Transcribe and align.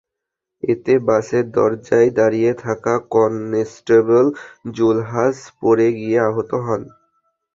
এতে 0.63 0.93
বাসের 1.07 1.45
দরজায় 1.51 2.09
দাঁড়িয়ে 2.17 2.51
থাকা 2.63 2.93
কনস্টেবল 3.11 4.25
জুলহাস 4.75 5.37
পড়ে 5.59 5.87
গিয়ে 5.97 6.17
আহত 6.29 6.51
হন। 6.65 6.81